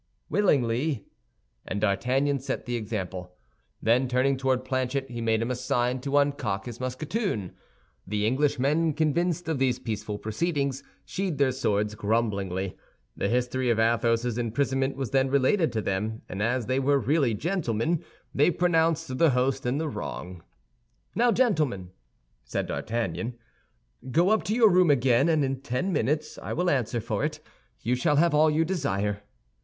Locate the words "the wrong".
19.77-20.41